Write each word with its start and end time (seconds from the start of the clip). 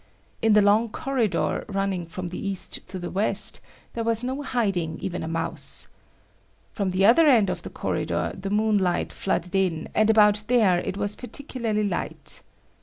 In 0.41 0.53
the 0.53 0.63
long 0.63 0.89
corridor 0.89 1.63
running 1.69 2.07
from 2.07 2.29
the 2.29 2.39
east 2.39 2.87
to 2.87 2.97
the 2.97 3.11
west, 3.11 3.59
there 3.93 4.03
was 4.03 4.23
not 4.23 4.45
hiding 4.45 4.97
even 4.99 5.21
a 5.21 5.27
mouse. 5.27 5.89
From 6.71 6.87
other 6.99 7.27
end 7.27 7.51
of 7.51 7.61
the 7.61 7.69
corridor 7.69 8.35
the 8.35 8.49
moonlight 8.49 9.13
flooded 9.13 9.53
in 9.53 9.89
and 9.93 10.09
about 10.09 10.41
there 10.47 10.79
it 10.79 10.97
was 10.97 11.15
particularly 11.15 11.83
light. 11.87 12.41